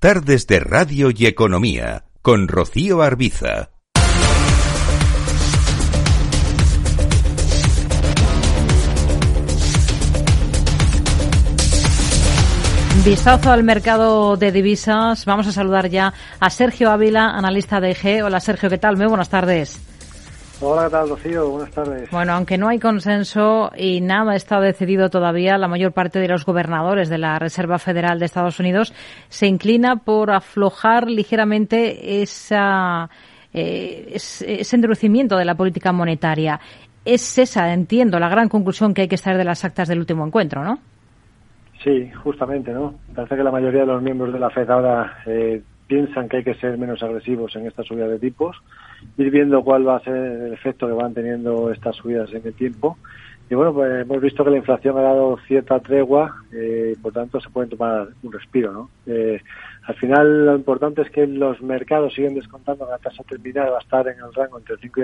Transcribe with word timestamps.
Tardes 0.00 0.46
de 0.46 0.60
Radio 0.60 1.10
y 1.10 1.26
Economía 1.26 2.04
con 2.22 2.46
Rocío 2.46 3.02
Arbiza. 3.02 3.70
Vistazo 13.04 13.50
al 13.50 13.64
mercado 13.64 14.36
de 14.36 14.52
divisas. 14.52 15.24
Vamos 15.24 15.48
a 15.48 15.52
saludar 15.52 15.88
ya 15.90 16.14
a 16.38 16.48
Sergio 16.48 16.92
Ávila, 16.92 17.30
analista 17.30 17.80
de 17.80 17.90
IG. 17.90 18.22
Hola 18.22 18.38
Sergio, 18.38 18.70
¿qué 18.70 18.78
tal? 18.78 18.96
Muy 18.96 19.06
buenas 19.06 19.30
tardes. 19.30 19.80
Hola, 20.60 20.86
¿qué 20.86 20.90
tal, 20.90 21.08
Rocío? 21.08 21.50
Buenas 21.50 21.70
tardes. 21.70 22.10
Bueno, 22.10 22.32
aunque 22.32 22.58
no 22.58 22.68
hay 22.68 22.80
consenso 22.80 23.70
y 23.76 24.00
nada 24.00 24.34
está 24.34 24.60
decidido 24.60 25.08
todavía, 25.08 25.56
la 25.56 25.68
mayor 25.68 25.92
parte 25.92 26.18
de 26.18 26.26
los 26.26 26.44
gobernadores 26.44 27.08
de 27.08 27.18
la 27.18 27.38
Reserva 27.38 27.78
Federal 27.78 28.18
de 28.18 28.24
Estados 28.24 28.58
Unidos 28.58 28.92
se 29.28 29.46
inclina 29.46 29.96
por 29.96 30.32
aflojar 30.32 31.08
ligeramente 31.08 32.22
esa, 32.22 33.08
eh, 33.54 34.08
ese 34.14 34.76
endurecimiento 34.76 35.36
de 35.36 35.44
la 35.44 35.54
política 35.54 35.92
monetaria. 35.92 36.58
Es 37.04 37.38
esa, 37.38 37.72
entiendo, 37.72 38.18
la 38.18 38.28
gran 38.28 38.48
conclusión 38.48 38.94
que 38.94 39.02
hay 39.02 39.08
que 39.08 39.14
extraer 39.14 39.38
de 39.38 39.44
las 39.44 39.64
actas 39.64 39.86
del 39.86 40.00
último 40.00 40.26
encuentro, 40.26 40.64
¿no? 40.64 40.80
Sí, 41.84 42.10
justamente, 42.24 42.72
¿no? 42.72 42.94
Parece 43.14 43.36
que 43.36 43.44
la 43.44 43.52
mayoría 43.52 43.82
de 43.82 43.86
los 43.86 44.02
miembros 44.02 44.32
de 44.32 44.40
la 44.40 44.50
FED 44.50 44.68
ahora 44.68 45.18
eh, 45.26 45.62
piensan 45.88 46.28
que 46.28 46.38
hay 46.38 46.44
que 46.44 46.54
ser 46.54 46.78
menos 46.78 47.02
agresivos 47.02 47.56
en 47.56 47.66
esta 47.66 47.82
subida 47.82 48.06
de 48.06 48.18
tipos, 48.18 48.56
ir 49.16 49.30
viendo 49.30 49.64
cuál 49.64 49.88
va 49.88 49.96
a 49.96 50.04
ser 50.04 50.14
el 50.14 50.52
efecto 50.52 50.86
que 50.86 50.92
van 50.92 51.14
teniendo 51.14 51.72
estas 51.72 51.96
subidas 51.96 52.32
en 52.32 52.42
el 52.44 52.54
tiempo. 52.54 52.98
Y 53.50 53.54
bueno, 53.54 53.72
pues 53.72 54.02
hemos 54.02 54.20
visto 54.20 54.44
que 54.44 54.50
la 54.50 54.58
inflación 54.58 54.98
ha 54.98 55.02
dado 55.02 55.38
cierta 55.46 55.80
tregua, 55.80 56.44
eh, 56.52 56.94
por 57.00 57.14
tanto 57.14 57.40
se 57.40 57.48
pueden 57.48 57.70
tomar 57.70 58.08
un 58.22 58.30
respiro, 58.30 58.72
¿no? 58.72 58.90
Eh, 59.06 59.40
al 59.84 59.94
final 59.94 60.44
lo 60.44 60.54
importante 60.54 61.00
es 61.00 61.10
que 61.10 61.26
los 61.26 61.62
mercados 61.62 62.12
siguen 62.12 62.34
descontando 62.34 62.84
que 62.84 62.90
la 62.90 62.98
tasa 62.98 63.22
terminal 63.22 63.72
va 63.72 63.78
a 63.78 63.80
estar 63.80 64.06
en 64.06 64.18
el 64.18 64.34
rango 64.34 64.58
entre 64.58 64.74
el 64.74 64.80
5 64.80 65.00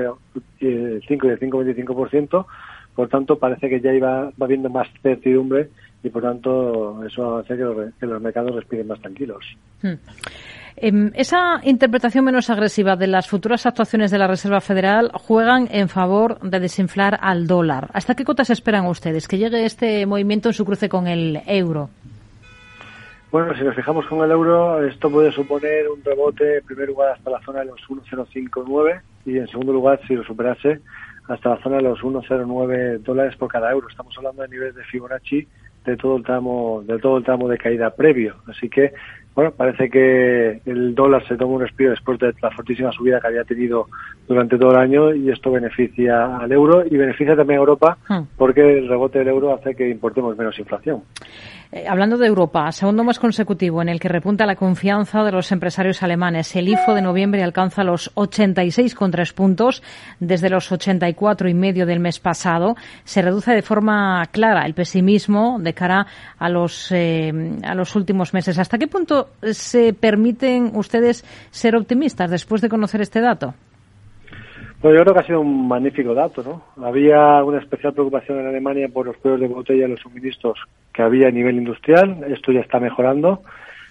y 0.60 0.66
el 0.66 1.02
5 1.08 1.26
y 1.26 1.30
el 1.30 1.40
5,25%, 1.40 2.46
por 2.94 3.08
tanto 3.08 3.38
parece 3.38 3.70
que 3.70 3.80
ya 3.80 3.94
iba, 3.94 4.24
va 4.24 4.32
habiendo 4.40 4.68
más 4.68 4.88
certidumbre 5.02 5.70
y 6.04 6.10
por 6.10 6.22
tanto 6.22 7.04
eso 7.04 7.38
hace 7.38 7.56
que 7.56 7.62
los, 7.62 7.94
que 7.98 8.06
los 8.06 8.20
mercados 8.20 8.54
respiren 8.54 8.86
más 8.86 9.00
tranquilos. 9.00 9.44
Hmm. 9.82 9.94
Em, 10.76 11.12
esa 11.14 11.60
interpretación 11.62 12.24
menos 12.24 12.50
agresiva 12.50 12.96
de 12.96 13.06
las 13.06 13.28
futuras 13.28 13.64
actuaciones 13.64 14.10
de 14.10 14.18
la 14.18 14.26
Reserva 14.26 14.60
Federal 14.60 15.10
juegan 15.14 15.66
en 15.70 15.88
favor 15.88 16.38
de 16.40 16.60
desinflar 16.60 17.18
al 17.22 17.46
dólar. 17.46 17.88
¿Hasta 17.94 18.14
qué 18.14 18.24
cotas 18.24 18.50
esperan 18.50 18.86
ustedes 18.86 19.26
que 19.26 19.38
llegue 19.38 19.64
este 19.64 20.04
movimiento 20.04 20.50
en 20.50 20.52
su 20.52 20.64
cruce 20.64 20.88
con 20.88 21.06
el 21.06 21.40
euro? 21.46 21.88
Bueno, 23.30 23.54
si 23.56 23.64
nos 23.64 23.74
fijamos 23.74 24.06
con 24.06 24.22
el 24.24 24.30
euro, 24.30 24.84
esto 24.84 25.10
puede 25.10 25.32
suponer 25.32 25.88
un 25.88 26.04
rebote 26.04 26.58
en 26.58 26.66
primer 26.66 26.88
lugar 26.88 27.12
hasta 27.12 27.30
la 27.30 27.40
zona 27.40 27.60
de 27.60 27.66
los 27.66 27.80
1,059 27.88 29.00
y 29.26 29.38
en 29.38 29.48
segundo 29.48 29.72
lugar, 29.72 30.00
si 30.06 30.14
lo 30.14 30.22
superase, 30.22 30.80
hasta 31.28 31.50
la 31.50 31.62
zona 31.62 31.76
de 31.76 31.82
los 31.82 32.00
1,09 32.00 32.98
dólares 32.98 33.36
por 33.36 33.48
cada 33.48 33.72
euro. 33.72 33.88
Estamos 33.88 34.14
hablando 34.18 34.42
de 34.42 34.48
niveles 34.48 34.74
de 34.74 34.84
Fibonacci 34.84 35.48
de 35.84 35.96
todo 35.96 36.16
el 36.16 36.22
tramo 36.22 36.82
de 36.86 36.98
todo 36.98 37.18
el 37.18 37.24
tramo 37.24 37.48
de 37.48 37.58
caída 37.58 37.94
previo. 37.94 38.36
Así 38.46 38.68
que 38.68 38.92
bueno 39.34 39.50
parece 39.52 39.90
que 39.90 40.60
el 40.64 40.94
dólar 40.94 41.26
se 41.26 41.36
toma 41.36 41.54
un 41.54 41.62
respiro 41.62 41.90
después 41.90 42.18
de 42.18 42.32
la 42.40 42.50
fortísima 42.50 42.92
subida 42.92 43.20
que 43.20 43.26
había 43.26 43.44
tenido 43.44 43.88
durante 44.28 44.58
todo 44.58 44.72
el 44.72 44.78
año 44.78 45.14
y 45.14 45.30
esto 45.30 45.50
beneficia 45.50 46.38
al 46.38 46.50
euro 46.52 46.84
y 46.84 46.96
beneficia 46.96 47.36
también 47.36 47.58
a 47.58 47.62
Europa 47.62 47.98
hmm. 48.08 48.22
porque 48.36 48.78
el 48.78 48.88
rebote 48.88 49.18
del 49.18 49.28
euro 49.28 49.54
hace 49.54 49.74
que 49.74 49.88
importemos 49.88 50.36
menos 50.36 50.58
inflación 50.58 51.02
eh, 51.76 51.86
hablando 51.88 52.16
de 52.16 52.28
Europa, 52.28 52.70
segundo 52.70 53.02
mes 53.02 53.18
consecutivo 53.18 53.82
en 53.82 53.88
el 53.88 53.98
que 53.98 54.08
repunta 54.08 54.46
la 54.46 54.54
confianza 54.54 55.24
de 55.24 55.32
los 55.32 55.50
empresarios 55.50 56.04
alemanes. 56.04 56.54
El 56.54 56.68
IFO 56.68 56.94
de 56.94 57.02
noviembre 57.02 57.42
alcanza 57.42 57.82
los 57.82 58.14
86,3 58.14 59.34
puntos 59.34 59.82
desde 60.20 60.50
los 60.50 60.70
84 60.70 61.48
y 61.48 61.54
medio 61.54 61.84
del 61.84 61.98
mes 61.98 62.20
pasado. 62.20 62.76
Se 63.02 63.22
reduce 63.22 63.50
de 63.50 63.62
forma 63.62 64.24
clara 64.30 64.66
el 64.66 64.74
pesimismo 64.74 65.58
de 65.60 65.74
cara 65.74 66.06
a 66.38 66.48
los, 66.48 66.92
eh, 66.92 67.32
a 67.64 67.74
los 67.74 67.96
últimos 67.96 68.32
meses. 68.34 68.56
¿Hasta 68.60 68.78
qué 68.78 68.86
punto 68.86 69.23
se 69.42 69.92
permiten 69.92 70.70
ustedes 70.74 71.24
ser 71.50 71.76
optimistas 71.76 72.30
después 72.30 72.60
de 72.60 72.68
conocer 72.68 73.00
este 73.00 73.20
dato? 73.20 73.54
Bueno, 74.80 74.98
yo 74.98 75.04
creo 75.04 75.14
que 75.14 75.20
ha 75.20 75.26
sido 75.26 75.40
un 75.40 75.66
magnífico 75.66 76.12
dato, 76.12 76.42
¿no? 76.42 76.84
Había 76.84 77.42
una 77.42 77.58
especial 77.58 77.94
preocupación 77.94 78.40
en 78.40 78.48
Alemania 78.48 78.88
por 78.92 79.06
los 79.06 79.16
cuellos 79.16 79.40
de 79.40 79.48
botella 79.48 79.86
y 79.86 79.90
los 79.90 80.00
suministros 80.00 80.58
que 80.92 81.02
había 81.02 81.28
a 81.28 81.30
nivel 81.30 81.56
industrial. 81.56 82.22
Esto 82.28 82.52
ya 82.52 82.60
está 82.60 82.78
mejorando. 82.78 83.40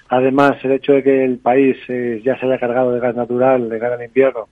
Además, 0.10 0.64
el 0.64 0.74
hecho 0.74 0.94
de 0.94 1.02
que 1.02 1.24
el 1.24 1.40
país 1.40 1.78
eh, 1.88 2.22
ya 2.24 2.38
se 2.40 2.46
haya 2.46 2.60
cargado 2.60 2.92
de 2.92 3.00
gas 3.00 3.16
natural 3.16 3.70
de 3.70 3.80
cara 3.80 3.96
al 3.96 4.04
invierno 4.04 4.50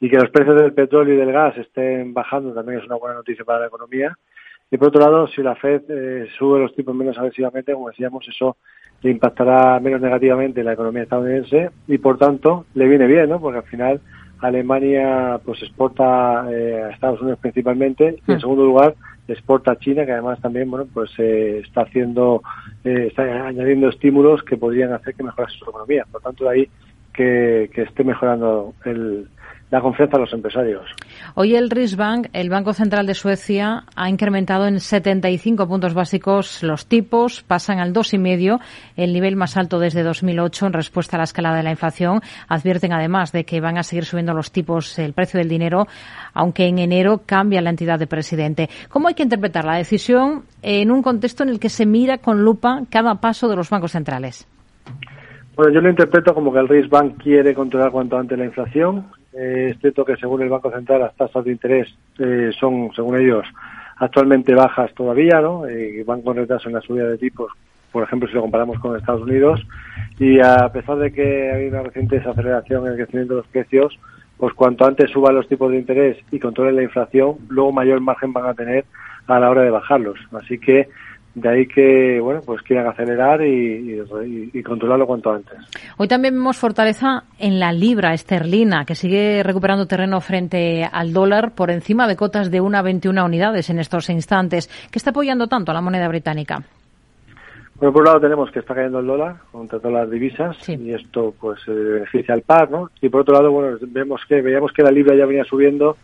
y 0.00 0.10
que 0.10 0.16
los 0.16 0.30
precios 0.30 0.60
del 0.60 0.72
petróleo 0.72 1.14
y 1.14 1.18
del 1.18 1.30
gas 1.30 1.56
estén 1.56 2.12
bajando 2.12 2.52
también 2.52 2.80
es 2.80 2.86
una 2.86 2.96
buena 2.96 3.14
noticia 3.14 3.44
para 3.44 3.60
la 3.60 3.66
economía. 3.66 4.18
Y 4.70 4.76
por 4.76 4.88
otro 4.88 5.00
lado, 5.00 5.26
si 5.28 5.42
la 5.42 5.54
Fed 5.54 5.82
eh, 5.88 6.26
sube 6.38 6.60
los 6.60 6.74
tipos 6.74 6.94
menos 6.94 7.16
agresivamente, 7.18 7.72
como 7.72 7.88
decíamos, 7.90 8.26
eso 8.28 8.56
le 9.02 9.10
impactará 9.10 9.78
menos 9.80 10.00
negativamente 10.00 10.60
en 10.60 10.66
la 10.66 10.72
economía 10.72 11.02
estadounidense 11.02 11.70
y 11.86 11.98
por 11.98 12.18
tanto 12.18 12.66
le 12.74 12.88
viene 12.88 13.06
bien, 13.06 13.28
¿no? 13.28 13.38
Porque 13.40 13.58
al 13.58 13.64
final 13.64 14.00
Alemania 14.40 15.40
pues 15.44 15.62
exporta 15.62 16.46
eh, 16.50 16.82
a 16.84 16.90
Estados 16.90 17.20
Unidos 17.20 17.38
principalmente 17.40 18.16
y 18.26 18.30
en 18.30 18.36
hmm. 18.36 18.40
segundo 18.40 18.64
lugar 18.64 18.94
exporta 19.26 19.72
a 19.72 19.78
China 19.78 20.04
que 20.04 20.12
además 20.12 20.40
también 20.40 20.70
bueno 20.70 20.86
pues 20.92 21.10
eh, 21.18 21.62
está 21.64 21.82
haciendo 21.82 22.42
eh, 22.84 23.06
está 23.08 23.22
añadiendo 23.46 23.88
estímulos 23.88 24.42
que 24.42 24.56
podrían 24.56 24.92
hacer 24.92 25.14
que 25.14 25.22
mejore 25.22 25.50
su 25.50 25.64
economía 25.64 26.04
por 26.10 26.20
tanto 26.20 26.44
de 26.44 26.50
ahí 26.50 26.68
que, 27.12 27.70
que 27.72 27.82
esté 27.82 28.04
mejorando 28.04 28.74
el, 28.84 29.28
la 29.70 29.80
confianza 29.80 30.16
de 30.16 30.24
los 30.24 30.32
empresarios. 30.32 30.84
Hoy 31.34 31.56
el 31.56 31.70
Riksbank, 31.70 32.28
el 32.32 32.48
Banco 32.48 32.72
Central 32.72 33.06
de 33.06 33.14
Suecia, 33.14 33.84
ha 33.96 34.08
incrementado 34.08 34.66
en 34.66 34.78
75 34.78 35.66
puntos 35.66 35.94
básicos 35.94 36.62
los 36.62 36.86
tipos, 36.86 37.42
pasan 37.42 37.80
al 37.80 37.92
2,5, 37.92 38.60
el 38.96 39.12
nivel 39.12 39.36
más 39.36 39.56
alto 39.56 39.78
desde 39.78 40.02
2008 40.02 40.66
en 40.66 40.72
respuesta 40.72 41.16
a 41.16 41.18
la 41.18 41.24
escalada 41.24 41.56
de 41.56 41.64
la 41.64 41.70
inflación. 41.70 42.20
Advierten 42.48 42.92
además 42.92 43.32
de 43.32 43.44
que 43.44 43.60
van 43.60 43.78
a 43.78 43.82
seguir 43.82 44.04
subiendo 44.04 44.32
los 44.32 44.52
tipos, 44.52 44.98
el 44.98 45.12
precio 45.12 45.38
del 45.38 45.48
dinero, 45.48 45.86
aunque 46.34 46.66
en 46.66 46.78
enero 46.78 47.22
cambia 47.26 47.60
la 47.60 47.70
entidad 47.70 47.98
de 47.98 48.06
presidente. 48.06 48.68
¿Cómo 48.88 49.08
hay 49.08 49.14
que 49.14 49.22
interpretar 49.22 49.64
la 49.64 49.76
decisión 49.76 50.44
en 50.62 50.90
un 50.90 51.02
contexto 51.02 51.42
en 51.42 51.48
el 51.48 51.58
que 51.58 51.68
se 51.68 51.86
mira 51.86 52.18
con 52.18 52.42
lupa 52.42 52.82
cada 52.90 53.16
paso 53.16 53.48
de 53.48 53.56
los 53.56 53.70
bancos 53.70 53.92
centrales? 53.92 54.46
Bueno, 55.56 55.72
yo 55.72 55.80
lo 55.80 55.90
interpreto 55.90 56.34
como 56.34 56.52
que 56.52 56.58
el 56.58 56.68
Riksbank 56.68 57.22
quiere 57.22 57.54
controlar 57.54 57.92
cuanto 57.92 58.16
antes 58.16 58.36
la 58.36 58.44
inflación 58.44 59.06
eh, 59.36 59.70
es 59.70 59.80
cierto 59.80 60.04
que 60.04 60.16
según 60.16 60.42
el 60.42 60.48
Banco 60.48 60.70
Central 60.70 61.00
las 61.00 61.16
tasas 61.16 61.44
de 61.44 61.52
interés 61.52 61.88
eh, 62.18 62.50
son, 62.58 62.90
según 62.94 63.20
ellos, 63.20 63.44
actualmente 63.96 64.54
bajas 64.54 64.92
todavía, 64.94 65.40
¿no? 65.40 65.66
Eh, 65.66 66.04
van 66.06 66.22
con 66.22 66.36
retraso 66.36 66.68
en 66.68 66.74
la 66.74 66.80
subida 66.80 67.08
de 67.08 67.18
tipos, 67.18 67.50
por 67.90 68.04
ejemplo, 68.04 68.28
si 68.28 68.34
lo 68.34 68.42
comparamos 68.42 68.78
con 68.78 68.96
Estados 68.96 69.22
Unidos. 69.22 69.60
Y 70.18 70.40
a 70.40 70.68
pesar 70.72 70.98
de 70.98 71.12
que 71.12 71.50
hay 71.50 71.66
una 71.66 71.82
reciente 71.82 72.16
desaceleración 72.16 72.86
en 72.86 72.92
el 72.92 72.98
crecimiento 72.98 73.34
de 73.34 73.40
los 73.40 73.48
precios, 73.48 73.98
pues 74.36 74.54
cuanto 74.54 74.86
antes 74.86 75.10
suban 75.10 75.34
los 75.34 75.48
tipos 75.48 75.70
de 75.70 75.78
interés 75.78 76.16
y 76.30 76.38
controlen 76.38 76.76
la 76.76 76.82
inflación, 76.82 77.36
luego 77.48 77.72
mayor 77.72 78.00
margen 78.00 78.32
van 78.32 78.46
a 78.46 78.54
tener 78.54 78.84
a 79.26 79.40
la 79.40 79.50
hora 79.50 79.62
de 79.62 79.70
bajarlos. 79.70 80.18
Así 80.32 80.58
que 80.58 80.88
de 81.34 81.48
ahí 81.48 81.66
que, 81.66 82.20
bueno, 82.20 82.40
pues 82.44 82.62
quieran 82.62 82.86
acelerar 82.86 83.42
y, 83.42 84.00
controlarlo 84.62 85.06
cuanto 85.06 85.32
antes. 85.32 85.54
Hoy 85.96 86.08
también 86.08 86.34
vemos 86.34 86.56
fortaleza 86.56 87.24
en 87.38 87.58
la 87.58 87.72
libra 87.72 88.14
esterlina, 88.14 88.84
que 88.84 88.94
sigue 88.94 89.42
recuperando 89.42 89.86
terreno 89.86 90.20
frente 90.20 90.88
al 90.90 91.12
dólar 91.12 91.52
por 91.54 91.70
encima 91.70 92.06
de 92.06 92.16
cotas 92.16 92.50
de 92.50 92.60
una 92.60 92.82
21 92.82 93.24
unidades 93.24 93.68
en 93.70 93.78
estos 93.78 94.08
instantes. 94.10 94.68
¿Qué 94.90 94.98
está 94.98 95.10
apoyando 95.10 95.48
tanto 95.48 95.72
a 95.72 95.74
la 95.74 95.80
moneda 95.80 96.08
británica? 96.08 96.62
Bueno, 97.76 97.92
por 97.92 98.02
un 98.02 98.06
lado 98.06 98.20
tenemos 98.20 98.50
que 98.52 98.60
está 98.60 98.74
cayendo 98.74 99.00
el 99.00 99.06
dólar 99.06 99.36
contra 99.50 99.80
todas 99.80 100.02
las 100.02 100.10
divisas 100.10 100.56
y 100.68 100.94
esto 100.94 101.34
pues 101.40 101.58
beneficia 101.66 102.34
al 102.34 102.42
par, 102.42 102.70
¿no? 102.70 102.90
Y 103.02 103.08
por 103.08 103.22
otro 103.22 103.34
lado, 103.34 103.50
bueno, 103.50 103.76
vemos 103.88 104.22
que 104.28 104.40
veíamos 104.40 104.72
que 104.72 104.84
la 104.84 104.92
libra 104.92 105.16
ya 105.16 105.26
venía 105.26 105.44
subiendo 105.44 105.96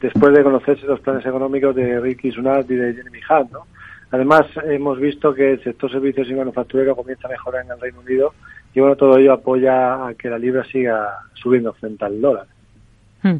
después 0.00 0.34
de 0.34 0.42
conocerse 0.42 0.86
los 0.86 1.00
planes 1.00 1.24
económicos 1.24 1.74
de 1.74 1.98
Ricky 1.98 2.30
Sunat 2.30 2.70
y 2.70 2.74
de 2.74 2.92
Jeremy 2.92 3.20
Hunt, 3.30 3.52
¿no? 3.52 3.66
Además, 4.14 4.46
hemos 4.70 5.00
visto 5.00 5.34
que 5.34 5.54
el 5.54 5.64
sector 5.64 5.90
servicios 5.90 6.30
y 6.30 6.34
manufacturero 6.34 6.94
comienza 6.94 7.26
a 7.26 7.32
mejorar 7.32 7.64
en 7.64 7.72
el 7.72 7.80
Reino 7.80 7.98
Unido 7.98 8.32
y 8.72 8.78
bueno, 8.78 8.94
todo 8.94 9.18
ello 9.18 9.32
apoya 9.32 10.06
a 10.06 10.14
que 10.14 10.30
la 10.30 10.38
libra 10.38 10.64
siga 10.70 11.18
subiendo 11.32 11.72
frente 11.72 12.04
al 12.04 12.20
dólar. 12.20 12.46
Hmm. 13.24 13.38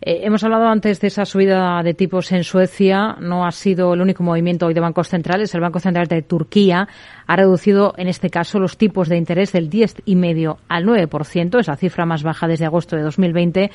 Eh, 0.00 0.20
hemos 0.22 0.44
hablado 0.44 0.66
antes 0.66 1.00
de 1.00 1.08
esa 1.08 1.24
subida 1.24 1.82
de 1.82 1.94
tipos 1.94 2.30
en 2.30 2.44
Suecia. 2.44 3.16
No 3.18 3.44
ha 3.44 3.50
sido 3.50 3.94
el 3.94 4.00
único 4.00 4.22
movimiento 4.22 4.66
hoy 4.66 4.74
de 4.74 4.80
bancos 4.80 5.08
centrales. 5.08 5.52
El 5.56 5.60
Banco 5.60 5.80
Central 5.80 6.06
de 6.06 6.22
Turquía 6.22 6.86
ha 7.26 7.36
reducido, 7.36 7.92
en 7.96 8.06
este 8.06 8.30
caso, 8.30 8.60
los 8.60 8.76
tipos 8.76 9.08
de 9.08 9.16
interés 9.16 9.50
del 9.50 9.70
10,5 9.70 10.58
al 10.68 10.84
9%, 10.84 11.58
esa 11.58 11.74
cifra 11.74 12.06
más 12.06 12.22
baja 12.22 12.46
desde 12.46 12.64
agosto 12.64 12.94
de 12.94 13.02
2020 13.02 13.72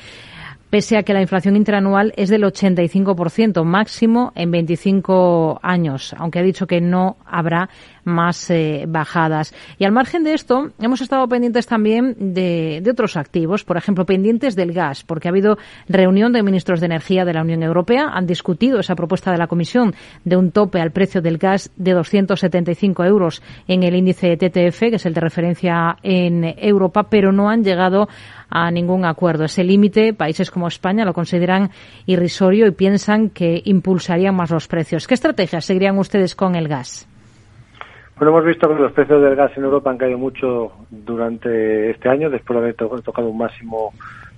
pese 0.70 0.96
a 0.96 1.02
que 1.02 1.14
la 1.14 1.22
inflación 1.22 1.56
interanual 1.56 2.12
es 2.16 2.28
del 2.28 2.42
85%, 2.44 3.64
máximo 3.64 4.32
en 4.34 4.50
25 4.50 5.60
años, 5.62 6.14
aunque 6.18 6.38
ha 6.38 6.42
dicho 6.42 6.66
que 6.66 6.80
no 6.80 7.16
habrá 7.24 7.68
más 8.04 8.50
eh, 8.50 8.84
bajadas. 8.88 9.54
Y 9.78 9.84
al 9.84 9.92
margen 9.92 10.24
de 10.24 10.34
esto, 10.34 10.70
hemos 10.80 11.00
estado 11.00 11.28
pendientes 11.28 11.66
también 11.66 12.16
de, 12.18 12.82
otros 12.90 13.16
activos, 13.16 13.64
por 13.64 13.76
ejemplo, 13.76 14.06
pendientes 14.06 14.56
del 14.56 14.72
gas, 14.72 15.04
porque 15.04 15.28
ha 15.28 15.30
habido 15.30 15.58
reunión 15.88 16.32
de 16.32 16.42
ministros 16.42 16.80
de 16.80 16.86
Energía 16.86 17.24
de 17.24 17.34
la 17.34 17.42
Unión 17.42 17.62
Europea, 17.62 18.10
han 18.12 18.26
discutido 18.26 18.80
esa 18.80 18.94
propuesta 18.94 19.30
de 19.30 19.38
la 19.38 19.46
Comisión 19.46 19.94
de 20.24 20.36
un 20.36 20.50
tope 20.50 20.80
al 20.80 20.92
precio 20.92 21.20
del 21.20 21.38
gas 21.38 21.70
de 21.76 21.92
275 21.92 23.04
euros 23.04 23.42
en 23.66 23.82
el 23.82 23.94
índice 23.94 24.36
TTF, 24.36 24.78
que 24.78 24.96
es 24.96 25.06
el 25.06 25.14
de 25.14 25.20
referencia 25.20 25.96
en 26.02 26.44
Europa, 26.58 27.08
pero 27.10 27.32
no 27.32 27.48
han 27.48 27.64
llegado 27.64 28.08
a 28.50 28.70
ningún 28.70 29.04
acuerdo. 29.04 29.44
Ese 29.44 29.64
límite, 29.64 30.14
países 30.14 30.50
como 30.50 30.68
España 30.68 31.04
lo 31.04 31.12
consideran 31.12 31.70
irrisorio 32.06 32.66
y 32.66 32.72
piensan 32.72 33.30
que 33.30 33.62
impulsarían 33.64 34.34
más 34.34 34.50
los 34.50 34.68
precios. 34.68 35.06
¿Qué 35.06 35.14
estrategias 35.14 35.64
seguirían 35.64 35.98
ustedes 35.98 36.34
con 36.34 36.54
el 36.54 36.68
gas? 36.68 37.08
Bueno, 38.18 38.32
hemos 38.32 38.46
visto 38.46 38.68
que 38.68 38.82
los 38.82 38.90
precios 38.90 39.22
del 39.22 39.36
gas 39.36 39.56
en 39.56 39.62
Europa 39.62 39.90
han 39.90 39.96
caído 39.96 40.18
mucho 40.18 40.72
durante 40.90 41.90
este 41.90 42.08
año, 42.08 42.28
después 42.28 42.56
de 42.56 42.74
haber 42.84 43.02
tocado 43.02 43.28
un 43.28 43.38
máximo 43.38 43.92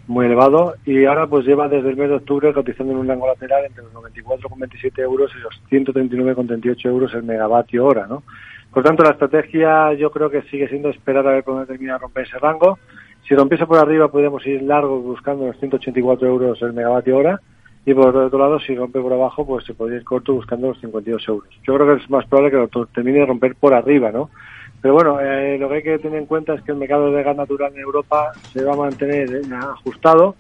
muy 0.07 0.27
elevado, 0.27 0.75
y 0.85 1.07
ahora 1.07 1.27
pues 1.27 1.47
lleva 1.47 1.67
desde 1.67 1.89
el 1.89 1.97
mes 1.97 2.11
de 2.11 2.17
octubre 2.17 2.53
cotizando 2.53 2.93
en 2.93 2.99
un 2.99 3.09
rango 3.09 3.27
lateral 3.27 3.65
entre 3.65 3.85
los 3.85 3.95
94,27 3.95 4.99
euros 4.99 5.33
y 5.35 5.41
los 5.41 5.63
139,38 5.71 6.85
euros 6.85 7.15
el 7.15 7.23
megavatio 7.23 7.87
hora, 7.87 8.07
¿no? 8.07 8.23
Por 8.71 8.83
tanto, 8.83 9.03
la 9.03 9.13
estrategia 9.13 9.95
yo 9.95 10.11
creo 10.11 10.29
que 10.29 10.43
sigue 10.43 10.69
siendo 10.69 10.91
esperar 10.91 11.27
a 11.27 11.31
ver 11.31 11.45
cuándo 11.45 11.65
termina 11.65 11.95
de 11.95 12.01
romper 12.01 12.27
ese 12.27 12.39
rango. 12.39 12.79
Si 13.27 13.35
rompiese 13.35 13.65
por 13.65 13.79
arriba, 13.79 14.09
podríamos 14.09 14.47
ir 14.47 14.61
largo 14.61 15.01
buscando 15.01 15.47
los 15.47 15.59
184 15.59 16.29
euros 16.29 16.61
el 16.61 16.75
megavatio 16.75 17.17
hora. 17.17 17.41
Y 17.87 17.95
por 17.95 18.15
otro 18.15 18.39
lado, 18.39 18.61
si 18.61 18.75
rompe 18.75 19.01
por 19.01 19.13
abajo, 19.13 19.47
pues 19.47 19.65
se 19.65 19.75
podría 19.75 19.99
ir 19.99 20.05
corto 20.05 20.35
buscando 20.35 20.69
los 20.69 20.81
52 20.81 21.29
euros. 21.29 21.49
Yo 21.63 21.75
creo 21.75 21.87
que 21.87 22.03
es 22.03 22.11
más 22.11 22.27
probable 22.27 22.51
que 22.51 22.77
lo 22.77 22.87
termine 22.87 23.21
de 23.21 23.27
romper 23.27 23.55
por 23.55 23.73
arriba, 23.73 24.13
¿no? 24.13 24.31
Pero 24.83 24.95
bueno, 24.95 25.21
eh, 25.21 25.59
lo 25.59 25.69
que 25.69 25.75
hay 25.77 25.83
que 25.83 25.99
tener 25.99 26.19
en 26.19 26.27
cuenta 26.27 26.55
es 26.55 26.63
que 26.63 26.73
el 26.73 26.79
mercado 26.79 27.11
de 27.11 27.23
gas 27.23 27.37
natural 27.37 27.73
en 27.75 27.81
Europa 27.81 28.33
se 28.53 28.65
va 28.65 28.73
a 28.75 28.77
mantener 28.77 29.31
eh, 29.31 29.43
ajustado 29.55 30.37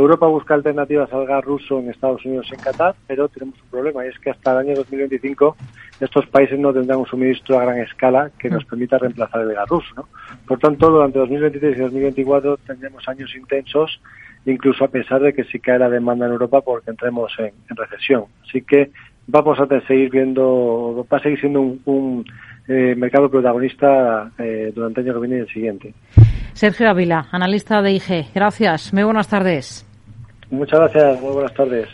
Europa 0.00 0.26
busca 0.26 0.54
alternativas 0.54 1.12
al 1.12 1.26
gas 1.26 1.44
ruso 1.44 1.78
en 1.78 1.90
Estados 1.90 2.24
Unidos 2.24 2.46
y 2.50 2.54
en 2.54 2.60
Qatar, 2.60 2.94
pero 3.06 3.28
tenemos 3.28 3.60
un 3.60 3.68
problema 3.68 4.04
y 4.04 4.08
es 4.08 4.18
que 4.18 4.30
hasta 4.30 4.52
el 4.52 4.58
año 4.58 4.76
2025 4.76 5.56
estos 6.00 6.26
países 6.26 6.58
no 6.58 6.72
tendrán 6.72 7.00
un 7.00 7.06
suministro 7.06 7.58
a 7.58 7.64
gran 7.64 7.78
escala 7.78 8.30
que 8.38 8.48
nos 8.48 8.64
permita 8.64 8.98
reemplazar 8.98 9.42
el 9.42 9.52
gas 9.52 9.68
ruso. 9.68 9.94
¿no? 9.96 10.08
Por 10.46 10.58
tanto, 10.58 10.90
durante 10.90 11.18
2023 11.18 11.76
y 11.76 11.80
2024 11.80 12.56
tendremos 12.58 13.06
años 13.08 13.34
intensos, 13.34 14.00
incluso 14.46 14.84
a 14.84 14.88
pesar 14.88 15.20
de 15.20 15.32
que 15.32 15.44
sí 15.44 15.58
cae 15.58 15.78
la 15.78 15.88
demanda 15.88 16.26
en 16.26 16.32
Europa 16.32 16.60
porque 16.60 16.90
entremos 16.90 17.32
en, 17.38 17.52
recesión. 17.76 18.24
Así 18.46 18.62
que 18.62 18.90
vamos 19.26 19.58
a 19.60 19.66
seguir 19.86 20.10
viendo, 20.10 21.06
va 21.12 21.18
a 21.18 21.22
seguir 21.22 21.40
siendo 21.40 21.60
un, 21.60 22.24
eh, 22.68 22.94
mercado 22.96 23.30
protagonista 23.30 24.30
eh, 24.38 24.72
durante 24.74 25.00
el 25.00 25.08
año 25.08 25.14
que 25.14 25.26
viene 25.26 25.36
y 25.36 25.40
el 25.40 25.48
siguiente. 25.48 25.94
Sergio 26.52 26.90
Ávila, 26.90 27.26
analista 27.30 27.80
de 27.82 27.92
IG. 27.92 28.26
Gracias. 28.34 28.92
Muy 28.92 29.02
buenas 29.02 29.28
tardes. 29.28 29.86
Muchas 30.50 30.80
gracias. 30.80 31.20
Muy 31.20 31.32
buenas 31.32 31.54
tardes. 31.54 31.88